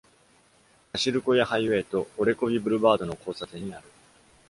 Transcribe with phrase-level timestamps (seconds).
[0.91, 3.85] Kashirskoye Highway と Orekhovy Boulevard の交差点にある。